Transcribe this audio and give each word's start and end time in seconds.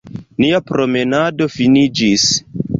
Nia 0.45 0.61
promenado 0.69 1.51
finiĝis. 1.59 2.29